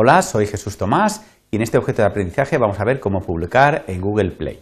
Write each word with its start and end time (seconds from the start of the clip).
Hola, 0.00 0.22
soy 0.22 0.46
Jesús 0.46 0.76
Tomás 0.76 1.24
y 1.50 1.56
en 1.56 1.62
este 1.62 1.76
objeto 1.76 2.02
de 2.02 2.06
aprendizaje 2.06 2.56
vamos 2.56 2.78
a 2.78 2.84
ver 2.84 3.00
cómo 3.00 3.20
publicar 3.20 3.82
en 3.88 4.00
Google 4.00 4.30
Play. 4.30 4.60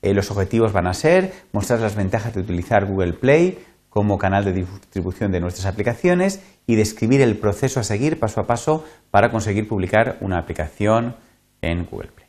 Eh, 0.00 0.14
los 0.14 0.30
objetivos 0.30 0.72
van 0.72 0.86
a 0.86 0.94
ser 0.94 1.30
mostrar 1.52 1.80
las 1.80 1.94
ventajas 1.94 2.32
de 2.32 2.40
utilizar 2.40 2.86
Google 2.86 3.12
Play 3.12 3.58
como 3.90 4.16
canal 4.16 4.46
de 4.46 4.54
distribución 4.54 5.30
de 5.30 5.40
nuestras 5.40 5.66
aplicaciones 5.66 6.40
y 6.66 6.76
describir 6.76 7.20
el 7.20 7.36
proceso 7.36 7.80
a 7.80 7.82
seguir 7.82 8.18
paso 8.18 8.40
a 8.40 8.46
paso 8.46 8.82
para 9.10 9.30
conseguir 9.30 9.68
publicar 9.68 10.16
una 10.22 10.38
aplicación 10.38 11.16
en 11.60 11.84
Google 11.84 12.12
Play. 12.12 12.28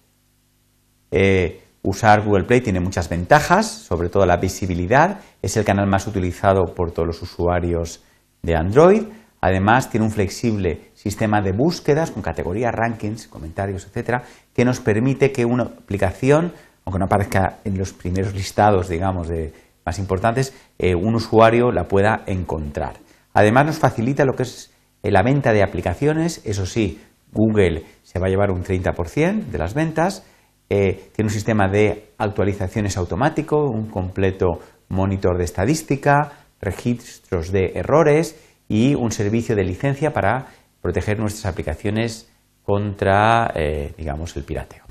Eh, 1.11 1.63
usar 1.81 2.23
Google 2.23 2.43
Play 2.43 2.59
tiene 2.59 2.81
muchas 2.81 3.07
ventajas, 3.07 3.67
sobre 3.67 4.09
todo 4.09 4.25
la 4.25 4.35
visibilidad. 4.35 5.21
Es 5.41 5.55
el 5.55 5.63
canal 5.63 5.87
más 5.87 6.07
utilizado 6.07 6.75
por 6.75 6.91
todos 6.91 7.07
los 7.07 7.21
usuarios 7.21 8.03
de 8.41 8.53
Android. 8.53 9.03
Además, 9.47 9.89
tiene 9.89 10.05
un 10.05 10.11
flexible 10.11 10.91
sistema 10.93 11.41
de 11.41 11.53
búsquedas 11.53 12.11
con 12.11 12.21
categorías, 12.21 12.75
rankings, 12.75 13.29
comentarios, 13.29 13.85
etcétera, 13.85 14.23
que 14.53 14.65
nos 14.65 14.81
permite 14.81 15.31
que 15.31 15.45
una 15.45 15.63
aplicación, 15.63 16.51
aunque 16.83 16.99
no 16.99 17.05
aparezca 17.05 17.59
en 17.63 17.77
los 17.77 17.93
primeros 17.93 18.33
listados, 18.33 18.89
digamos, 18.89 19.29
de 19.29 19.53
más 19.85 19.99
importantes, 19.99 20.53
eh, 20.77 20.95
un 20.95 21.15
usuario 21.15 21.71
la 21.71 21.87
pueda 21.87 22.23
encontrar. 22.25 22.97
Además, 23.33 23.67
nos 23.67 23.79
facilita 23.79 24.25
lo 24.25 24.33
que 24.33 24.43
es 24.43 24.73
eh, 25.01 25.11
la 25.11 25.23
venta 25.23 25.53
de 25.53 25.63
aplicaciones. 25.63 26.41
Eso 26.43 26.65
sí, 26.65 27.01
Google 27.31 27.83
se 28.03 28.19
va 28.19 28.27
a 28.27 28.29
llevar 28.29 28.51
un 28.51 28.65
30% 28.65 29.45
de 29.45 29.57
las 29.57 29.73
ventas. 29.73 30.25
Eh, 30.69 31.09
tiene 31.15 31.27
un 31.27 31.33
sistema 31.33 31.69
de 31.69 32.09
actualizaciones 32.17 32.97
automático, 32.97 33.63
un 33.63 33.87
completo 33.87 34.59
monitor 34.89 35.37
de 35.37 35.45
estadística, 35.45 36.33
registros 36.59 37.53
de 37.53 37.71
errores 37.75 38.35
y 38.67 38.95
un 38.95 39.11
servicio 39.11 39.55
de 39.55 39.63
licencia 39.63 40.13
para 40.13 40.47
proteger 40.81 41.19
nuestras 41.19 41.45
aplicaciones 41.45 42.29
contra, 42.63 43.51
eh, 43.55 43.93
digamos, 43.97 44.35
el 44.35 44.43
pirateo. 44.43 44.83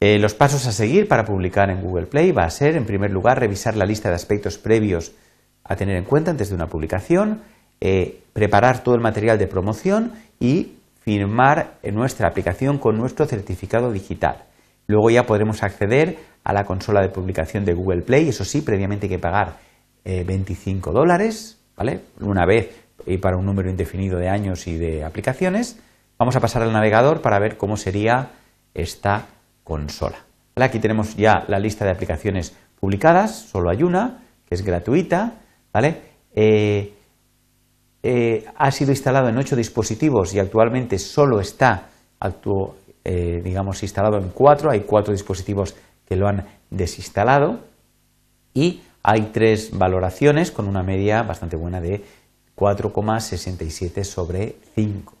Eh, 0.00 0.18
los 0.18 0.34
pasos 0.34 0.66
a 0.66 0.72
seguir 0.72 1.08
para 1.08 1.24
publicar 1.24 1.70
en 1.70 1.80
Google 1.80 2.06
Play 2.06 2.32
va 2.32 2.44
a 2.44 2.50
ser, 2.50 2.76
en 2.76 2.86
primer 2.86 3.10
lugar, 3.10 3.40
revisar 3.40 3.76
la 3.76 3.84
lista 3.84 4.08
de 4.08 4.14
aspectos 4.14 4.58
previos 4.58 5.12
a 5.64 5.76
tener 5.76 5.96
en 5.96 6.04
cuenta 6.04 6.30
antes 6.30 6.48
de 6.48 6.54
una 6.54 6.66
publicación, 6.66 7.42
eh, 7.80 8.20
preparar 8.32 8.82
todo 8.82 8.94
el 8.94 9.00
material 9.00 9.38
de 9.38 9.46
promoción 9.46 10.12
y 10.40 10.74
firmar 11.00 11.78
nuestra 11.92 12.28
aplicación 12.28 12.78
con 12.78 12.96
nuestro 12.96 13.26
certificado 13.26 13.92
digital. 13.92 14.44
Luego 14.86 15.10
ya 15.10 15.24
podremos 15.26 15.62
acceder 15.62 16.18
a 16.44 16.52
la 16.52 16.64
consola 16.64 17.00
de 17.00 17.08
publicación 17.08 17.64
de 17.64 17.74
Google 17.74 18.02
Play, 18.02 18.28
eso 18.28 18.44
sí, 18.44 18.60
previamente 18.62 19.06
hay 19.06 19.10
que 19.10 19.18
pagar 19.18 19.56
25 20.04 20.92
dólares, 20.92 21.57
¿vale? 21.78 22.00
Una 22.20 22.44
vez 22.44 22.88
y 23.06 23.18
para 23.18 23.36
un 23.36 23.46
número 23.46 23.70
indefinido 23.70 24.18
de 24.18 24.28
años 24.28 24.66
y 24.66 24.76
de 24.76 25.04
aplicaciones. 25.04 25.80
Vamos 26.18 26.34
a 26.36 26.40
pasar 26.40 26.62
al 26.62 26.72
navegador 26.72 27.22
para 27.22 27.38
ver 27.38 27.56
cómo 27.56 27.76
sería 27.76 28.30
esta 28.74 29.26
consola. 29.62 30.18
Aquí 30.56 30.80
tenemos 30.80 31.16
ya 31.16 31.44
la 31.46 31.60
lista 31.60 31.84
de 31.84 31.92
aplicaciones 31.92 32.54
publicadas, 32.80 33.34
solo 33.34 33.70
hay 33.70 33.84
una, 33.84 34.18
que 34.46 34.56
es 34.56 34.62
gratuita. 34.62 35.34
¿vale? 35.72 36.02
Eh, 36.34 36.92
eh, 38.02 38.44
ha 38.56 38.70
sido 38.72 38.90
instalado 38.90 39.28
en 39.28 39.38
ocho 39.38 39.54
dispositivos 39.54 40.34
y 40.34 40.40
actualmente 40.40 40.98
solo 40.98 41.40
está 41.40 41.88
eh, 43.04 43.40
digamos, 43.44 43.82
instalado 43.82 44.18
en 44.18 44.30
cuatro. 44.30 44.70
Hay 44.70 44.80
cuatro 44.80 45.12
dispositivos 45.12 45.76
que 46.04 46.16
lo 46.16 46.26
han 46.26 46.44
desinstalado 46.70 47.60
y 48.52 48.80
hay 49.02 49.30
tres 49.32 49.70
valoraciones 49.76 50.50
con 50.50 50.68
una 50.68 50.82
media 50.82 51.22
bastante 51.22 51.56
buena 51.56 51.80
de 51.80 52.04
4,67 52.56 54.04
sobre 54.04 54.56
5. 54.74 55.14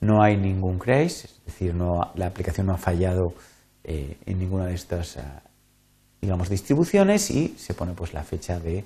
No 0.00 0.22
hay 0.22 0.36
ningún 0.36 0.78
crash, 0.78 1.24
es 1.24 1.44
decir, 1.46 1.74
la 1.74 2.26
aplicación 2.26 2.66
no 2.66 2.74
ha 2.74 2.76
fallado 2.76 3.32
eh, 3.84 4.18
en 4.26 4.38
ninguna 4.38 4.66
de 4.66 4.74
estas 4.74 5.16
ah, 5.16 5.42
digamos, 6.20 6.50
distribuciones 6.50 7.30
y 7.30 7.54
se 7.56 7.72
pone 7.72 7.92
pues, 7.92 8.12
la 8.12 8.22
fecha 8.22 8.58
de 8.58 8.84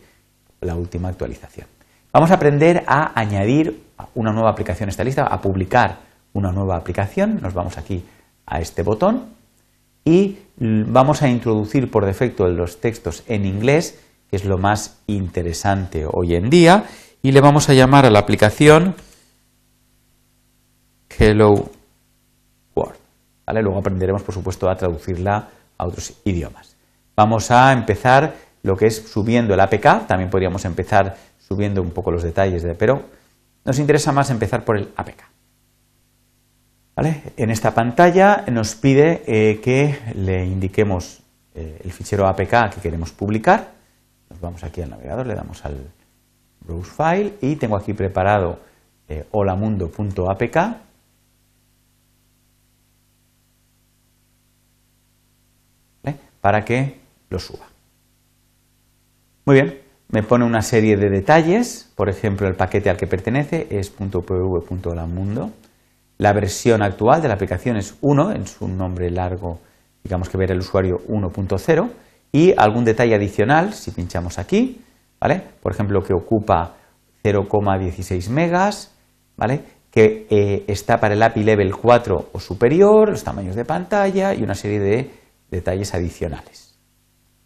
la 0.60 0.76
última 0.76 1.08
actualización. 1.08 1.66
Vamos 2.12 2.30
a 2.30 2.34
aprender 2.34 2.84
a 2.86 3.18
añadir 3.18 3.82
una 4.14 4.32
nueva 4.32 4.50
aplicación 4.50 4.88
a 4.88 4.90
esta 4.90 5.02
lista, 5.02 5.24
a 5.24 5.40
publicar 5.40 5.98
una 6.32 6.52
nueva 6.52 6.76
aplicación. 6.76 7.40
Nos 7.42 7.54
vamos 7.54 7.78
aquí 7.78 8.04
a 8.46 8.60
este 8.60 8.82
botón 8.82 9.37
y 10.08 10.38
vamos 10.56 11.20
a 11.20 11.28
introducir 11.28 11.90
por 11.90 12.06
defecto 12.06 12.48
los 12.48 12.80
textos 12.80 13.24
en 13.26 13.44
inglés, 13.44 14.00
que 14.30 14.36
es 14.36 14.46
lo 14.46 14.56
más 14.56 15.00
interesante 15.06 16.06
hoy 16.10 16.34
en 16.34 16.48
día 16.48 16.84
y 17.22 17.32
le 17.32 17.42
vamos 17.42 17.68
a 17.68 17.74
llamar 17.74 18.06
a 18.06 18.10
la 18.10 18.20
aplicación 18.20 18.94
Hello 21.10 21.70
World. 22.74 22.96
Luego 23.52 23.78
aprenderemos, 23.78 24.22
por 24.22 24.34
supuesto, 24.34 24.70
a 24.70 24.76
traducirla 24.76 25.50
a 25.76 25.86
otros 25.86 26.14
idiomas. 26.24 26.74
Vamos 27.14 27.50
a 27.50 27.70
empezar 27.72 28.34
lo 28.62 28.76
que 28.76 28.86
es 28.86 28.96
subiendo 28.96 29.52
el 29.52 29.60
APK, 29.60 30.06
también 30.06 30.30
podríamos 30.30 30.64
empezar 30.64 31.16
subiendo 31.38 31.82
un 31.82 31.90
poco 31.90 32.10
los 32.10 32.22
detalles, 32.22 32.62
de, 32.62 32.74
pero 32.74 33.02
nos 33.64 33.78
interesa 33.78 34.10
más 34.12 34.30
empezar 34.30 34.64
por 34.64 34.78
el 34.78 34.88
APK. 34.96 35.27
En 37.00 37.50
esta 37.50 37.74
pantalla 37.74 38.44
nos 38.50 38.74
pide 38.74 39.22
eh, 39.26 39.60
que 39.60 39.98
le 40.14 40.44
indiquemos 40.44 41.20
eh, 41.54 41.80
el 41.84 41.92
fichero 41.92 42.26
APK 42.26 42.74
que 42.74 42.80
queremos 42.82 43.12
publicar. 43.12 43.70
Nos 44.28 44.40
vamos 44.40 44.64
aquí 44.64 44.82
al 44.82 44.90
navegador, 44.90 45.26
le 45.26 45.34
damos 45.34 45.64
al 45.64 45.76
browse 46.60 46.90
file 46.90 47.34
y 47.40 47.54
tengo 47.54 47.76
aquí 47.76 47.92
preparado 47.94 48.58
eh, 49.08 49.24
holamundo.apk 49.30 50.56
para 56.40 56.64
que 56.64 56.98
lo 57.30 57.38
suba. 57.38 57.66
Muy 59.44 59.54
bien, 59.54 59.80
me 60.08 60.22
pone 60.22 60.44
una 60.44 60.62
serie 60.62 60.96
de 60.96 61.10
detalles, 61.10 61.92
por 61.94 62.08
ejemplo, 62.08 62.48
el 62.48 62.54
paquete 62.54 62.90
al 62.90 62.96
que 62.96 63.06
pertenece 63.06 63.68
es 63.70 63.90
.pv.holamundo. 63.90 65.52
La 66.18 66.32
versión 66.32 66.82
actual 66.82 67.22
de 67.22 67.28
la 67.28 67.34
aplicación 67.34 67.76
es 67.76 67.96
1, 68.00 68.32
en 68.32 68.46
su 68.46 68.66
nombre 68.66 69.08
largo, 69.08 69.60
digamos 70.02 70.28
que 70.28 70.36
ver 70.36 70.50
el 70.50 70.58
usuario 70.58 70.98
1.0, 71.06 71.90
y 72.32 72.52
algún 72.56 72.84
detalle 72.84 73.14
adicional, 73.14 73.72
si 73.72 73.92
pinchamos 73.92 74.38
aquí, 74.38 74.82
¿vale? 75.20 75.42
Por 75.62 75.72
ejemplo, 75.72 76.02
que 76.02 76.12
ocupa 76.12 76.74
0,16 77.22 78.30
megas, 78.30 78.92
¿vale? 79.36 79.62
Que 79.90 80.26
eh, 80.28 80.64
está 80.66 80.98
para 80.98 81.14
el 81.14 81.22
API 81.22 81.44
Level 81.44 81.74
4 81.74 82.30
o 82.32 82.40
superior, 82.40 83.10
los 83.10 83.22
tamaños 83.22 83.54
de 83.54 83.64
pantalla 83.64 84.34
y 84.34 84.42
una 84.42 84.54
serie 84.54 84.80
de 84.80 85.10
detalles 85.50 85.94
adicionales. 85.94 86.78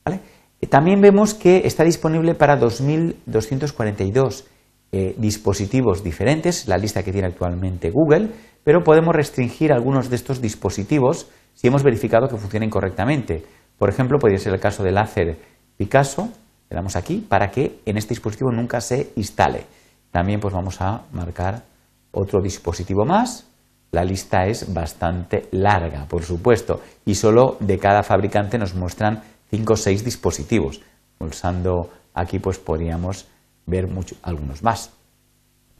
¿vale? 0.04 0.20
Eh, 0.60 0.66
también 0.66 1.00
vemos 1.00 1.34
que 1.34 1.62
está 1.66 1.84
disponible 1.84 2.34
para 2.34 2.58
2.242 2.58 4.44
eh, 4.90 5.14
dispositivos 5.16 6.02
diferentes, 6.02 6.68
la 6.68 6.76
lista 6.76 7.02
que 7.02 7.12
tiene 7.12 7.28
actualmente 7.28 7.90
Google, 7.90 8.30
pero 8.64 8.84
podemos 8.84 9.14
restringir 9.14 9.72
algunos 9.72 10.10
de 10.10 10.16
estos 10.16 10.40
dispositivos 10.40 11.28
si 11.54 11.66
hemos 11.66 11.82
verificado 11.82 12.28
que 12.28 12.36
funcionen 12.36 12.70
correctamente. 12.70 13.44
Por 13.78 13.88
ejemplo, 13.88 14.18
podría 14.18 14.38
ser 14.38 14.54
el 14.54 14.60
caso 14.60 14.82
del 14.82 14.94
láser 14.94 15.38
Picasso, 15.76 16.28
le 16.70 16.76
damos 16.76 16.96
aquí 16.96 17.18
para 17.28 17.50
que 17.50 17.80
en 17.84 17.96
este 17.96 18.14
dispositivo 18.14 18.50
nunca 18.50 18.80
se 18.80 19.12
instale. 19.16 19.66
También 20.10 20.40
pues 20.40 20.54
vamos 20.54 20.80
a 20.80 21.02
marcar 21.12 21.64
otro 22.12 22.40
dispositivo 22.40 23.04
más. 23.04 23.46
La 23.90 24.04
lista 24.04 24.46
es 24.46 24.72
bastante 24.72 25.48
larga, 25.50 26.06
por 26.06 26.22
supuesto, 26.22 26.80
y 27.04 27.14
solo 27.14 27.56
de 27.60 27.78
cada 27.78 28.02
fabricante 28.02 28.56
nos 28.58 28.74
muestran 28.74 29.22
5 29.50 29.72
o 29.72 29.76
6 29.76 30.04
dispositivos. 30.04 30.80
Pulsando 31.18 31.90
aquí 32.14 32.38
pues 32.38 32.58
podríamos 32.58 33.26
ver 33.66 33.88
algunos 34.22 34.62
más. 34.62 34.90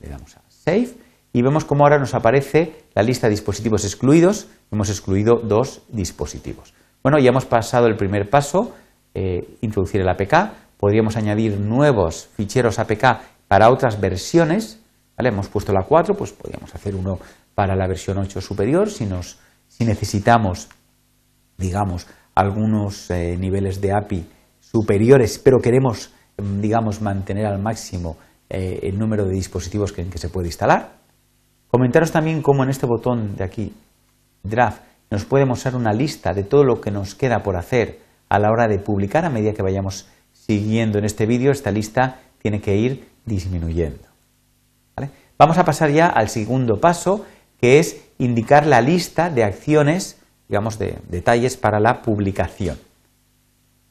Le 0.01 0.11
damos 0.11 0.37
a 0.37 0.43
Save 0.49 0.91
y 1.33 1.43
vemos 1.43 1.65
cómo 1.65 1.85
ahora 1.85 1.99
nos 1.99 2.15
aparece 2.15 2.85
la 2.95 3.03
lista 3.03 3.27
de 3.27 3.33
dispositivos 3.33 3.85
excluidos. 3.85 4.49
Hemos 4.71 4.91
excluido 4.91 5.37
dos 5.37 5.83
dispositivos. 5.89 6.75
Bueno, 7.03 7.19
ya 7.19 7.31
hemos 7.31 7.47
pasado 7.47 7.87
el 7.87 7.97
primer 7.97 8.29
paso, 8.29 8.75
eh, 9.15 9.57
introducir 9.61 10.01
el 10.01 10.09
APK 10.09 10.63
podríamos 10.83 11.17
añadir 11.17 11.61
nuevos 11.61 12.29
ficheros 12.37 12.81
APK 12.81 13.21
para 13.47 13.71
otras 13.71 14.01
versiones. 14.01 14.81
¿vale? 15.17 15.29
Hemos 15.29 15.47
puesto 15.47 15.73
la 15.73 15.85
4, 15.85 16.17
pues 16.17 16.33
podríamos 16.33 16.75
hacer 16.75 16.97
uno 16.97 17.21
para 17.55 17.77
la 17.77 17.87
versión 17.87 18.19
8 18.19 18.41
superior 18.41 18.91
si, 18.91 19.07
necesitamos, 19.85 20.69
digamos, 21.57 22.09
algunos 22.35 23.09
eh, 23.13 23.37
niveles 23.39 23.81
de 23.81 23.93
API 23.93 24.27
superiores, 24.59 25.39
pero 25.39 25.61
queremos, 25.61 26.11
digamos, 26.37 27.01
mantener 27.01 27.47
al 27.47 27.63
máximo 27.63 28.17
eh, 28.51 28.81
el 28.83 28.99
número 28.99 29.25
de 29.25 29.35
dispositivos 29.35 29.97
en 29.99 30.11
que 30.11 30.19
se 30.19 30.31
puede 30.31 30.49
instalar. 30.49 31.02
Comentaros 31.73 32.13
también 32.13 32.43
cómo 32.43 32.63
en 32.65 32.69
este 32.69 32.85
botón 32.85 33.35
de 33.35 33.45
aquí, 33.45 33.73
Draft, 34.43 34.83
nos 35.11 35.25
puede 35.25 35.47
mostrar 35.47 35.75
una 35.75 35.95
lista 35.95 36.35
de 36.35 36.43
todo 36.43 36.65
lo 36.65 36.83
que 36.83 36.91
nos 36.91 37.15
queda 37.15 37.43
por 37.43 37.57
hacer 37.57 37.99
a 38.29 38.39
la 38.39 38.51
hora 38.51 38.69
de 38.69 38.79
publicar 38.79 39.25
a 39.25 39.31
medida 39.31 39.55
que 39.55 39.63
vayamos 39.63 40.07
siguiendo 40.35 40.99
en 40.99 41.07
este 41.07 41.25
vídeo, 41.25 41.51
esta 41.51 41.71
lista 41.71 42.21
tiene 42.43 42.61
que 42.61 42.77
ir 42.77 43.09
disminuyendo. 43.25 44.07
Vamos 45.39 45.57
a 45.57 45.65
pasar 45.65 45.91
ya 45.91 46.09
al 46.09 46.29
segundo 46.29 46.79
paso, 46.79 47.25
que 47.59 47.79
es 47.79 48.05
indicar 48.19 48.67
la 48.67 48.83
lista 48.83 49.31
de 49.31 49.43
acciones, 49.43 50.21
digamos, 50.51 50.79
de 50.79 50.99
detalles 51.09 51.57
para 51.57 51.81
la 51.81 52.03
publicación. 52.03 52.77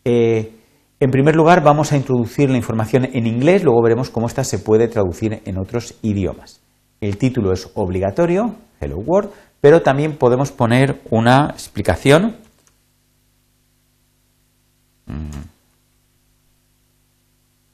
Eh, 0.06 0.52
en 1.00 1.10
primer 1.10 1.36
lugar, 1.36 1.64
vamos 1.64 1.92
a 1.92 1.98
introducir 1.98 2.48
la 2.52 2.58
información 2.58 3.06
en 3.12 3.26
inglés, 3.26 3.64
luego 3.64 3.82
veremos 3.82 4.12
cómo 4.12 4.28
esta 4.28 4.44
se 4.44 4.60
puede 4.60 4.88
traducir 4.88 5.42
en 5.46 5.58
otros 5.58 5.96
idiomas. 6.04 6.62
El 7.02 7.18
título 7.18 7.52
es 7.52 7.68
obligatorio, 7.74 8.58
Hello 8.80 9.00
World, 9.00 9.32
pero 9.60 9.82
también 9.82 10.18
podemos 10.18 10.52
poner 10.52 11.02
una 11.10 11.50
explicación. 11.50 12.38
Mm. 15.08 15.42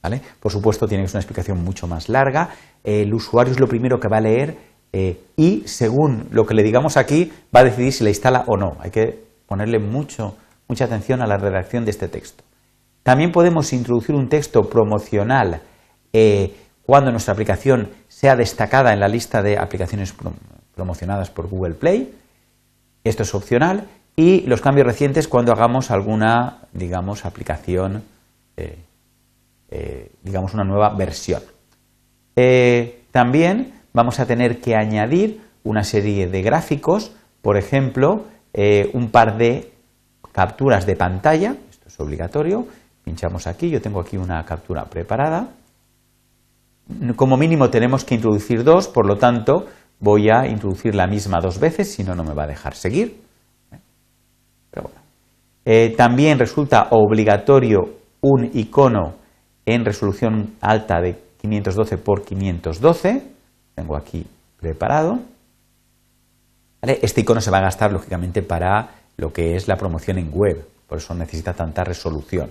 ¿Vale? 0.02 0.22
Por 0.40 0.50
supuesto, 0.50 0.88
tiene 0.88 1.04
que 1.04 1.08
ser 1.08 1.16
una 1.16 1.22
explicación 1.22 1.62
mucho 1.62 1.86
más 1.86 2.08
larga. 2.08 2.48
El 2.82 3.12
usuario 3.12 3.52
es 3.52 3.60
lo 3.60 3.68
primero 3.68 4.00
que 4.00 4.08
va 4.08 4.16
a 4.16 4.22
leer 4.22 4.56
eh, 4.94 5.20
y, 5.36 5.62
según 5.66 6.28
lo 6.30 6.46
que 6.46 6.54
le 6.54 6.62
digamos 6.62 6.96
aquí, 6.96 7.30
va 7.54 7.60
a 7.60 7.64
decidir 7.64 7.92
si 7.92 8.04
la 8.04 8.10
instala 8.10 8.44
o 8.46 8.56
no. 8.56 8.78
Hay 8.80 8.90
que 8.90 9.24
ponerle 9.46 9.78
mucho, 9.78 10.36
mucha 10.68 10.86
atención 10.86 11.20
a 11.20 11.26
la 11.26 11.36
redacción 11.36 11.84
de 11.84 11.90
este 11.90 12.08
texto. 12.08 12.44
También 13.02 13.30
podemos 13.30 13.74
introducir 13.74 14.14
un 14.14 14.30
texto 14.30 14.62
promocional 14.62 15.60
eh, 16.14 16.54
cuando 16.88 17.10
nuestra 17.10 17.34
aplicación 17.34 17.90
sea 18.08 18.34
destacada 18.34 18.94
en 18.94 19.00
la 19.00 19.08
lista 19.08 19.42
de 19.42 19.58
aplicaciones 19.58 20.14
promocionadas 20.74 21.28
por 21.28 21.46
Google 21.46 21.74
Play. 21.74 22.14
Esto 23.04 23.24
es 23.24 23.34
opcional. 23.34 23.86
Y 24.16 24.40
los 24.46 24.62
cambios 24.62 24.86
recientes 24.86 25.28
cuando 25.28 25.52
hagamos 25.52 25.90
alguna, 25.90 26.60
digamos, 26.72 27.26
aplicación, 27.26 28.04
eh, 28.56 28.78
eh, 29.70 30.12
digamos, 30.22 30.54
una 30.54 30.64
nueva 30.64 30.94
versión. 30.96 31.42
también 33.10 33.74
vamos 33.92 34.18
a 34.18 34.24
tener 34.24 34.58
que 34.62 34.74
añadir 34.74 35.42
una 35.64 35.84
serie 35.84 36.26
de 36.26 36.40
gráficos, 36.40 37.12
por 37.42 37.58
ejemplo, 37.58 38.24
un 38.94 39.10
par 39.10 39.36
de 39.36 39.70
capturas 40.32 40.86
de 40.86 40.96
pantalla, 40.96 41.54
esto 41.70 41.88
es 41.88 42.00
obligatorio, 42.00 42.66
Pinchamos 43.08 43.46
aquí, 43.46 43.70
yo 43.70 43.80
tengo 43.80 44.00
aquí 44.00 44.18
una 44.18 44.44
captura 44.44 44.84
preparada. 44.84 45.48
Como 47.16 47.36
mínimo 47.36 47.70
tenemos 47.70 48.04
que 48.04 48.14
introducir 48.14 48.64
dos, 48.64 48.88
por 48.88 49.06
lo 49.06 49.16
tanto 49.16 49.66
voy 50.00 50.30
a 50.30 50.46
introducir 50.46 50.94
la 50.94 51.06
misma 51.06 51.38
dos 51.40 51.58
veces, 51.58 51.92
si 51.92 52.04
no, 52.04 52.14
no 52.14 52.24
me 52.24 52.34
va 52.34 52.44
a 52.44 52.48
dejar 52.48 52.74
seguir. 52.74 53.20
Eh, 55.64 55.94
también 55.96 56.38
resulta 56.38 56.88
obligatorio 56.92 57.98
un 58.22 58.50
icono 58.54 59.16
en 59.66 59.84
resolución 59.84 60.54
alta 60.62 61.00
de 61.00 61.18
512 61.42 61.94
x 61.96 62.26
512. 62.26 63.22
Tengo 63.74 63.96
aquí 63.96 64.24
preparado. 64.58 65.18
Este 66.80 67.20
icono 67.20 67.40
se 67.40 67.50
va 67.50 67.58
a 67.58 67.62
gastar, 67.62 67.92
lógicamente, 67.92 68.40
para 68.42 68.90
lo 69.18 69.32
que 69.32 69.56
es 69.56 69.68
la 69.68 69.76
promoción 69.76 70.16
en 70.16 70.30
web, 70.32 70.64
por 70.86 70.98
eso 70.98 71.12
necesita 71.14 71.52
tanta 71.52 71.84
resolución. 71.84 72.50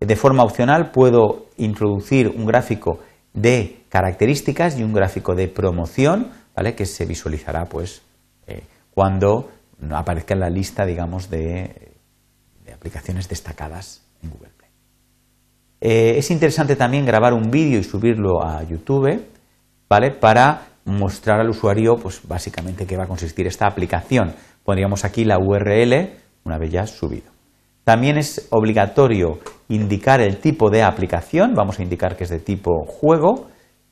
De 0.00 0.16
forma 0.16 0.42
opcional 0.42 0.90
puedo 0.90 1.46
introducir 1.56 2.28
un 2.28 2.46
gráfico 2.46 3.00
de 3.34 3.84
características 3.88 4.78
y 4.78 4.82
un 4.82 4.94
gráfico 4.94 5.34
de 5.34 5.48
promoción, 5.48 6.30
¿vale? 6.56 6.74
que 6.74 6.86
se 6.86 7.04
visualizará 7.04 7.66
pues, 7.66 8.02
eh, 8.46 8.62
cuando 8.92 9.50
aparezca 9.90 10.34
en 10.34 10.40
la 10.40 10.48
lista 10.48 10.86
digamos, 10.86 11.28
de, 11.28 11.92
aplicaciones 12.72 13.28
destacadas 13.28 14.02
en 14.22 14.30
Google 14.30 14.50
Play. 14.56 14.70
Eh, 15.80 16.14
es 16.18 16.30
interesante 16.30 16.76
también 16.76 17.04
grabar 17.04 17.34
un 17.34 17.50
vídeo 17.50 17.78
y 17.78 17.84
subirlo 17.84 18.42
a 18.44 18.62
YouTube 18.62 19.22
¿vale? 19.88 20.10
para 20.10 20.68
mostrar 20.84 21.40
al 21.40 21.50
usuario 21.50 21.96
pues, 21.96 22.20
básicamente 22.26 22.86
qué 22.86 22.96
va 22.96 23.04
a 23.04 23.08
consistir 23.08 23.46
esta 23.46 23.66
aplicación. 23.66 24.34
Pondríamos 24.64 25.04
aquí 25.04 25.24
la 25.24 25.38
URL 25.38 26.10
una 26.44 26.58
vez 26.58 26.70
ya 26.70 26.86
subido. 26.86 27.33
También 27.84 28.16
es 28.16 28.48
obligatorio 28.50 29.38
indicar 29.68 30.20
el 30.20 30.38
tipo 30.38 30.70
de 30.70 30.82
aplicación, 30.82 31.54
vamos 31.54 31.78
a 31.78 31.82
indicar 31.82 32.16
que 32.16 32.24
es 32.24 32.30
de 32.30 32.40
tipo 32.40 32.84
juego, 32.86 33.48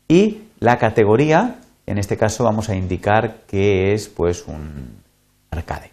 y 0.09 0.43
la 0.59 0.79
categoría, 0.79 1.61
en 1.87 1.99
este 1.99 2.17
caso 2.17 2.44
vamos 2.44 2.69
a 2.69 2.75
indicar 2.75 3.43
que 3.47 3.93
es 3.93 4.09
pues 4.09 4.47
un 4.47 5.03
arcade. 5.50 5.93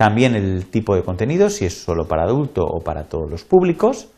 También 0.00 0.34
el 0.34 0.64
tipo 0.70 0.96
de 0.96 1.02
contenido, 1.02 1.50
si 1.50 1.66
es 1.66 1.74
solo 1.74 2.08
para 2.08 2.22
adulto 2.22 2.62
o 2.64 2.80
para 2.80 3.04
todos 3.04 3.30
los 3.30 3.44
públicos, 3.44 4.08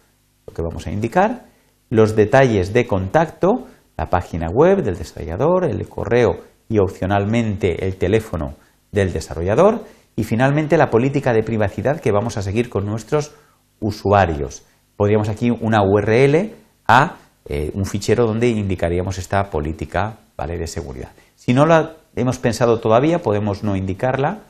lo 0.47 0.55
que 0.55 0.63
vamos 0.63 0.87
a 0.87 0.93
indicar, 0.93 1.47
los 1.91 2.15
detalles 2.15 2.73
de 2.73 2.87
contacto, 2.87 3.67
la 3.97 4.09
página 4.09 4.47
web 4.49 4.85
del 4.85 4.97
desarrollador, 4.97 5.65
el 5.65 5.89
correo 5.89 6.39
y 6.69 6.79
opcionalmente 6.79 7.85
el 7.85 7.97
teléfono 7.97 8.55
del 8.93 9.13
desarrollador 9.13 9.83
y 10.17 10.25
finalmente 10.25 10.77
la 10.77 10.91
política 10.91 11.33
de 11.33 11.43
privacidad 11.43 12.01
que 12.01 12.13
vamos 12.13 12.37
a 12.37 12.43
seguir 12.43 12.69
con 12.69 12.87
nuestros 12.87 13.35
usuarios. 13.81 14.65
Podríamos 14.97 15.29
aquí 15.29 15.51
una 15.51 15.83
URL 15.83 16.55
a 16.87 17.17
eh, 17.47 17.71
un 17.75 17.87
fichero 17.87 18.27
donde 18.27 18.49
indicaríamos 18.49 19.19
esta 19.19 19.51
política 19.51 20.19
de 20.47 20.67
seguridad. 20.67 21.13
Si 21.37 21.55
no 21.55 21.67
la 21.67 21.97
hemos 22.17 22.39
pensado 22.39 22.81
todavía, 22.81 23.21
podemos 23.21 23.63
no 23.63 23.77
indicarla 23.77 24.41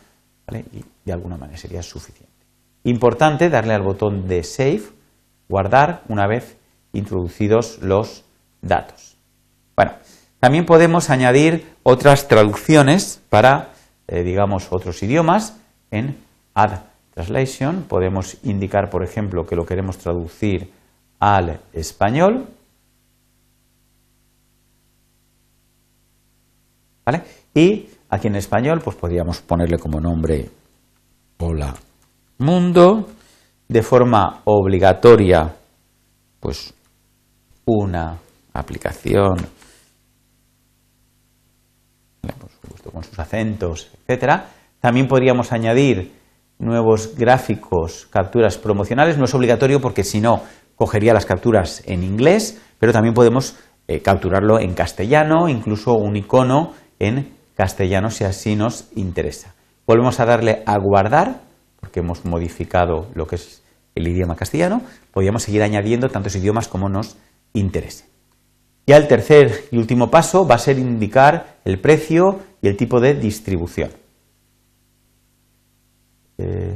y 0.72 0.84
de 1.04 1.12
alguna 1.12 1.36
manera 1.36 1.58
sería 1.58 1.82
suficiente. 1.82 2.32
Importante 2.84 3.48
darle 3.48 3.74
al 3.74 3.82
botón 3.82 4.26
de 4.26 4.42
Save, 4.42 4.82
guardar 5.48 6.02
una 6.08 6.26
vez 6.26 6.56
introducidos 6.92 7.78
los 7.82 8.24
datos. 8.60 9.16
Bueno, 9.76 9.92
también 10.40 10.66
podemos 10.66 11.10
añadir 11.10 11.66
otras 11.82 12.26
traducciones 12.26 13.22
para 13.28 13.71
eh, 14.12 14.22
digamos, 14.22 14.68
otros 14.70 15.02
idiomas, 15.02 15.58
en 15.90 16.18
Add 16.52 16.82
Translation 17.14 17.84
podemos 17.88 18.36
indicar, 18.42 18.90
por 18.90 19.02
ejemplo, 19.02 19.46
que 19.46 19.56
lo 19.56 19.64
queremos 19.64 19.96
traducir 19.96 20.70
al 21.18 21.60
español. 21.72 22.46
¿Vale? 27.06 27.22
Y 27.54 27.88
aquí 28.10 28.28
en 28.28 28.36
español, 28.36 28.82
pues 28.84 28.96
podríamos 28.96 29.40
ponerle 29.40 29.78
como 29.78 29.98
nombre 29.98 30.50
Hola 31.38 31.74
Mundo. 32.36 33.08
De 33.66 33.82
forma 33.82 34.42
obligatoria, 34.44 35.56
pues 36.38 36.74
una 37.64 38.18
aplicación 38.52 39.36
con 42.92 43.04
sus 43.04 43.18
acentos, 43.18 43.90
etcétera. 44.02 44.46
También 44.80 45.08
podríamos 45.08 45.52
añadir 45.52 46.12
nuevos 46.58 47.14
gráficos, 47.16 48.06
capturas 48.10 48.58
promocionales. 48.58 49.18
No 49.18 49.24
es 49.24 49.34
obligatorio 49.34 49.80
porque 49.80 50.04
si 50.04 50.20
no, 50.20 50.42
cogería 50.76 51.14
las 51.14 51.26
capturas 51.26 51.82
en 51.86 52.04
inglés, 52.04 52.60
pero 52.78 52.92
también 52.92 53.14
podemos 53.14 53.56
eh, 53.88 54.00
capturarlo 54.00 54.58
en 54.60 54.74
castellano, 54.74 55.48
incluso 55.48 55.94
un 55.94 56.16
icono 56.16 56.72
en 56.98 57.32
castellano 57.56 58.10
si 58.10 58.24
así 58.24 58.56
nos 58.56 58.88
interesa. 58.94 59.54
Volvemos 59.86 60.20
a 60.20 60.24
darle 60.26 60.62
a 60.66 60.78
guardar, 60.78 61.40
porque 61.80 62.00
hemos 62.00 62.24
modificado 62.24 63.08
lo 63.14 63.26
que 63.26 63.36
es 63.36 63.62
el 63.94 64.06
idioma 64.08 64.36
castellano. 64.36 64.82
Podríamos 65.12 65.42
seguir 65.42 65.62
añadiendo 65.62 66.08
tantos 66.08 66.36
idiomas 66.36 66.68
como 66.68 66.88
nos 66.88 67.16
interese. 67.52 68.11
Ya 68.86 68.96
el 68.96 69.06
tercer 69.06 69.64
y 69.70 69.78
último 69.78 70.10
paso 70.10 70.46
va 70.46 70.56
a 70.56 70.58
ser 70.58 70.78
indicar 70.78 71.56
el 71.64 71.80
precio 71.80 72.40
y 72.60 72.68
el 72.68 72.76
tipo 72.76 73.00
de 73.00 73.14
distribución. 73.14 73.90
Eh, 76.38 76.74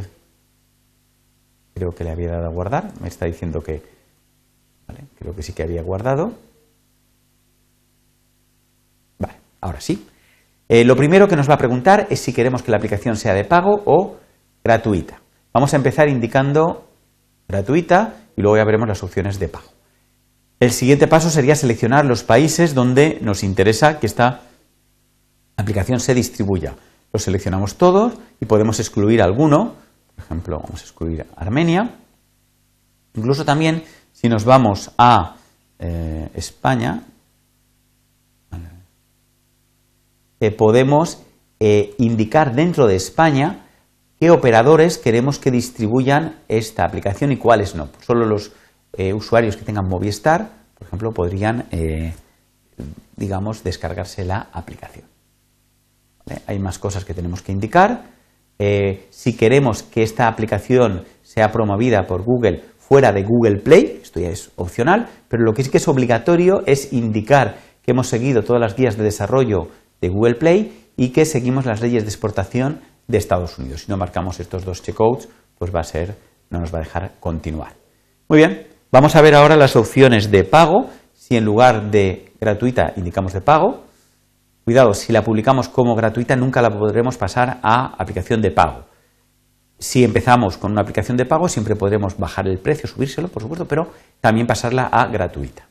creo 1.74 1.90
que 1.90 2.04
le 2.04 2.10
había 2.10 2.30
dado 2.30 2.46
a 2.46 2.52
guardar, 2.52 2.92
me 3.00 3.08
está 3.08 3.26
diciendo 3.26 3.60
que 3.60 3.82
creo 5.18 5.34
que 5.34 5.42
sí 5.42 5.52
que 5.52 5.62
había 5.62 5.82
guardado. 5.82 6.32
Vale, 9.18 9.34
ahora 9.60 9.80
sí. 9.80 10.06
Eh, 10.68 10.84
lo 10.84 10.96
primero 10.96 11.28
que 11.28 11.36
nos 11.36 11.48
va 11.48 11.54
a 11.54 11.58
preguntar 11.58 12.06
es 12.10 12.20
si 12.20 12.32
queremos 12.32 12.62
que 12.62 12.70
la 12.70 12.76
aplicación 12.76 13.16
sea 13.16 13.34
de 13.34 13.44
pago 13.44 13.82
o 13.84 14.16
gratuita. 14.64 15.20
Vamos 15.52 15.72
a 15.74 15.76
empezar 15.76 16.08
indicando 16.08 16.88
gratuita 17.48 18.14
y 18.36 18.42
luego 18.42 18.56
ya 18.56 18.64
veremos 18.64 18.88
las 18.88 19.02
opciones 19.02 19.38
de 19.38 19.48
pago. 19.48 19.68
El 20.58 20.70
siguiente 20.70 21.06
paso 21.06 21.28
sería 21.28 21.54
seleccionar 21.54 22.06
los 22.06 22.22
países 22.22 22.74
donde 22.74 23.18
nos 23.20 23.42
interesa 23.42 24.00
que 24.00 24.06
esta 24.06 24.40
aplicación 25.56 26.00
se 26.00 26.14
distribuya. 26.14 26.74
Lo 27.12 27.18
seleccionamos 27.18 27.76
todos 27.76 28.14
y 28.40 28.46
podemos 28.46 28.80
excluir 28.80 29.20
alguno. 29.20 29.74
Por 30.14 30.24
ejemplo, 30.24 30.60
vamos 30.62 30.80
a 30.80 30.84
excluir 30.84 31.26
Armenia. 31.36 31.96
Incluso 33.14 33.44
también 33.44 33.84
si 34.12 34.30
nos 34.30 34.46
vamos 34.46 34.92
a 34.96 35.36
eh, 35.78 36.30
España, 36.34 37.02
eh, 40.40 40.50
podemos 40.50 41.22
eh, 41.60 41.94
indicar 41.98 42.54
dentro 42.54 42.86
de 42.86 42.96
España 42.96 43.66
qué 44.18 44.30
operadores 44.30 44.96
queremos 44.96 45.38
que 45.38 45.50
distribuyan 45.50 46.40
esta 46.48 46.84
aplicación 46.84 47.32
y 47.32 47.36
cuáles 47.36 47.74
no. 47.74 47.90
Solo 48.00 48.24
los 48.24 48.52
usuarios 49.14 49.56
que 49.56 49.64
tengan 49.64 49.88
Movistar, 49.88 50.48
por 50.78 50.86
ejemplo, 50.86 51.12
podrían 51.12 51.66
digamos, 53.16 53.64
descargarse 53.64 54.24
la 54.24 54.48
aplicación. 54.52 55.06
Hay 56.46 56.58
más 56.58 56.78
cosas 56.78 57.04
que 57.04 57.14
tenemos 57.14 57.42
que 57.42 57.52
indicar. 57.52 58.04
Eh, 58.58 59.06
si 59.10 59.36
queremos 59.36 59.82
que 59.82 60.02
esta 60.02 60.28
aplicación 60.28 61.04
sea 61.22 61.52
promovida 61.52 62.06
por 62.06 62.22
Google 62.22 62.62
fuera 62.78 63.12
de 63.12 63.22
Google 63.22 63.58
Play, 63.58 64.00
esto 64.02 64.20
ya 64.20 64.28
es 64.28 64.50
opcional, 64.56 65.08
pero 65.28 65.42
lo 65.44 65.52
que 65.52 65.64
sí 65.64 65.70
que 65.70 65.78
es 65.78 65.88
obligatorio 65.88 66.62
es 66.66 66.92
indicar 66.92 67.56
que 67.82 67.92
hemos 67.92 68.08
seguido 68.08 68.42
todas 68.42 68.60
las 68.60 68.76
guías 68.76 68.96
de 68.96 69.04
desarrollo 69.04 69.68
de 70.00 70.08
Google 70.08 70.34
Play 70.34 70.90
y 70.96 71.10
que 71.10 71.24
seguimos 71.24 71.66
las 71.66 71.80
leyes 71.80 72.04
de 72.04 72.10
exportación 72.10 72.80
de 73.06 73.18
Estados 73.18 73.58
Unidos. 73.58 73.82
Si 73.82 73.90
no 73.90 73.96
marcamos 73.96 74.40
estos 74.40 74.64
dos 74.64 74.82
checkouts, 74.82 75.28
pues 75.58 75.74
va 75.74 75.80
a 75.80 75.84
ser, 75.84 76.16
no 76.50 76.60
nos 76.60 76.72
va 76.74 76.78
a 76.78 76.82
dejar 76.82 77.12
continuar. 77.20 77.74
Muy 78.28 78.38
bien, 78.38 78.66
vamos 78.96 79.14
a 79.14 79.20
ver 79.20 79.34
ahora 79.34 79.56
las 79.56 79.76
opciones 79.76 80.30
de 80.30 80.42
pago. 80.42 80.88
Si 81.12 81.36
en 81.36 81.44
lugar 81.44 81.90
de 81.90 82.32
gratuita 82.40 82.94
indicamos 82.96 83.34
de 83.34 83.42
pago, 83.42 83.84
cuidado, 84.64 84.94
si 84.94 85.12
la 85.12 85.22
publicamos 85.22 85.68
como 85.68 85.94
gratuita 85.94 86.34
nunca 86.34 86.62
la 86.62 86.70
podremos 86.70 87.18
pasar 87.18 87.58
a 87.62 87.94
aplicación 87.98 88.40
de 88.40 88.52
pago. 88.52 88.84
Si 89.78 90.02
empezamos 90.02 90.56
con 90.56 90.72
una 90.72 90.80
aplicación 90.80 91.18
de 91.18 91.26
pago, 91.26 91.46
siempre 91.46 91.76
podremos 91.76 92.16
bajar 92.16 92.48
el 92.48 92.56
precio, 92.56 92.88
subírselo, 92.88 93.28
por 93.28 93.42
supuesto, 93.42 93.66
pero 93.66 93.90
también 94.22 94.46
pasarla 94.46 94.84
a 94.84 95.06
gratuita. 95.08 95.66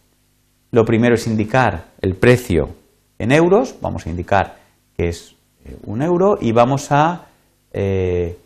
Lo 0.69 0.85
primero 0.85 1.15
es 1.15 1.25
indicar 1.25 1.85
el 2.01 2.13
precio 2.13 2.75
en 3.17 3.31
euros, 3.31 3.75
vamos 3.81 4.05
a 4.05 4.11
indicar 4.11 4.57
que 4.95 5.07
es 5.07 5.35
eh, 5.65 5.75
un 5.85 6.03
euro, 6.03 6.37
y 6.39 6.51
vamos 6.51 6.91
a... 6.91 7.25
Eh, 7.73 8.37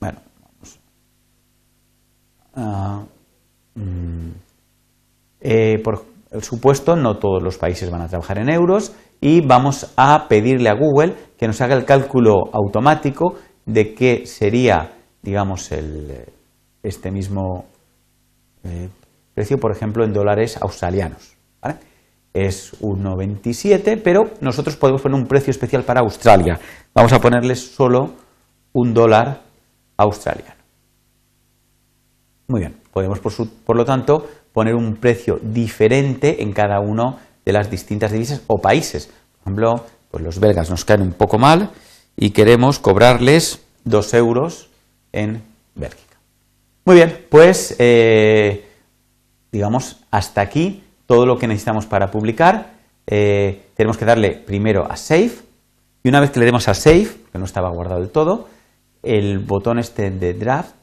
bueno, 0.00 0.20
vamos 0.40 0.78
a, 2.54 3.04
mm, 3.74 4.30
eh, 5.40 5.78
por 5.82 6.04
supuesto, 6.40 6.96
no 6.96 7.18
todos 7.18 7.42
los 7.42 7.58
países 7.58 7.90
van 7.90 8.02
a 8.02 8.08
trabajar 8.08 8.38
en 8.38 8.48
euros 8.50 8.92
y 9.20 9.40
vamos 9.40 9.92
a 9.96 10.26
pedirle 10.28 10.68
a 10.68 10.74
Google 10.74 11.14
que 11.38 11.46
nos 11.46 11.60
haga 11.60 11.74
el 11.74 11.84
cálculo 11.84 12.50
automático 12.52 13.34
de 13.66 13.94
qué 13.94 14.26
sería, 14.26 14.92
digamos, 15.22 15.70
el, 15.72 16.24
este 16.82 17.10
mismo 17.10 17.66
precio, 19.34 19.58
por 19.58 19.72
ejemplo, 19.72 20.04
en 20.04 20.12
dólares 20.12 20.56
australianos. 20.60 21.36
es 22.34 22.80
1,27, 22.80 24.00
pero 24.02 24.30
nosotros 24.40 24.76
podemos 24.76 25.02
poner 25.02 25.20
un 25.20 25.26
precio 25.26 25.50
especial 25.50 25.82
para 25.82 26.00
Australia. 26.00 26.58
Vamos 26.94 27.12
a 27.12 27.20
ponerles 27.20 27.60
solo 27.74 28.14
un 28.72 28.94
dólar 28.94 29.42
australiano. 29.98 30.61
Muy 32.52 32.60
bien, 32.60 32.76
podemos 32.92 33.18
por, 33.18 33.76
lo 33.76 33.86
tanto 33.86 34.28
poner 34.52 34.74
un 34.74 34.96
precio 34.96 35.38
diferente 35.40 36.42
en 36.42 36.52
cada 36.52 36.80
uno 36.80 37.16
de 37.46 37.52
las 37.54 37.70
distintas 37.70 38.12
divisas 38.12 38.42
o 38.46 38.58
países. 38.58 39.06
Por 39.06 39.40
ejemplo, 39.40 39.86
pues 40.10 40.22
los 40.22 40.38
belgas 40.38 40.68
nos 40.68 40.84
caen 40.84 41.00
un 41.00 41.14
poco 41.14 41.38
mal 41.38 41.70
y 42.14 42.28
queremos 42.32 42.78
cobrarles 42.78 43.64
2 43.84 44.12
euros 44.12 44.68
en 45.12 45.42
Bélgica. 45.74 46.18
Muy 46.84 46.96
bien, 46.96 47.24
pues 47.30 47.74
eh, 47.78 48.68
digamos 49.50 50.02
hasta 50.10 50.42
aquí 50.42 50.84
todo 51.06 51.24
lo 51.24 51.38
que 51.38 51.48
necesitamos 51.48 51.86
para 51.86 52.10
publicar. 52.10 52.74
Eh, 53.06 53.62
tenemos 53.74 53.96
que 53.96 54.04
darle 54.04 54.32
primero 54.32 54.84
a 54.92 54.98
Save 54.98 55.32
y 56.02 56.08
una 56.10 56.20
vez 56.20 56.30
que 56.30 56.40
le 56.40 56.44
demos 56.44 56.68
a 56.68 56.74
Save, 56.74 57.08
que 57.32 57.38
no 57.38 57.46
estaba 57.46 57.70
guardado 57.70 58.02
del 58.02 58.10
todo, 58.10 58.48
el 59.02 59.38
botón 59.38 59.78
este 59.78 60.10
de 60.10 60.34
Draft 60.34 60.81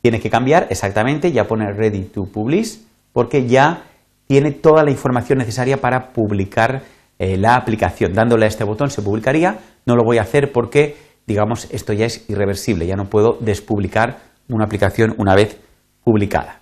vale. 0.00 0.02
tiene 0.02 0.20
que 0.20 0.30
cambiar 0.30 0.66
exactamente, 0.70 1.32
ya 1.32 1.44
pone 1.44 1.72
Ready 1.72 2.04
to 2.04 2.24
Publish, 2.24 2.80
porque 3.12 3.46
ya 3.46 3.84
tiene 4.26 4.52
toda 4.52 4.84
la 4.84 4.90
información 4.90 5.38
necesaria 5.38 5.78
para 5.78 6.12
publicar 6.12 6.82
eh, 7.18 7.36
la 7.36 7.56
aplicación. 7.56 8.12
Dándole 8.12 8.44
a 8.44 8.48
este 8.48 8.64
botón 8.64 8.90
se 8.90 9.02
publicaría, 9.02 9.58
no 9.86 9.96
lo 9.96 10.04
voy 10.04 10.18
a 10.18 10.22
hacer 10.22 10.52
porque, 10.52 10.96
digamos, 11.26 11.68
esto 11.70 11.92
ya 11.92 12.06
es 12.06 12.28
irreversible, 12.30 12.86
ya 12.86 12.96
no 12.96 13.06
puedo 13.06 13.36
despublicar 13.40 14.18
una 14.48 14.64
aplicación 14.64 15.14
una 15.18 15.34
vez 15.34 15.58
publicada. 16.04 16.60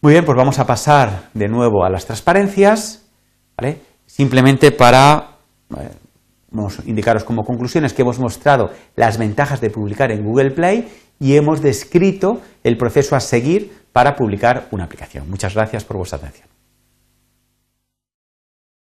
Muy 0.00 0.12
bien, 0.12 0.24
pues 0.24 0.36
vamos 0.36 0.58
a 0.60 0.66
pasar 0.66 1.28
de 1.34 1.48
nuevo 1.48 1.84
a 1.84 1.90
las 1.90 2.06
transparencias. 2.06 3.04
Simplemente 4.06 4.70
para 4.70 5.38
eh, 5.76 5.90
indicaros 6.86 7.24
como 7.24 7.42
conclusiones 7.42 7.92
que 7.92 8.02
hemos 8.02 8.20
mostrado 8.20 8.70
las 8.94 9.18
ventajas 9.18 9.60
de 9.60 9.70
publicar 9.70 10.12
en 10.12 10.24
Google 10.24 10.52
Play 10.52 10.88
y 11.20 11.36
hemos 11.36 11.62
descrito 11.62 12.40
el 12.64 12.76
proceso 12.76 13.16
a 13.16 13.20
seguir 13.20 13.72
para 13.92 14.16
publicar 14.16 14.68
una 14.70 14.84
aplicación. 14.84 15.28
Muchas 15.28 15.54
gracias 15.54 15.84
por 15.84 15.96
vuestra 15.96 16.18
atención. 16.18 16.57